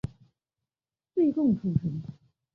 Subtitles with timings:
[1.13, 2.01] 岁贡出身。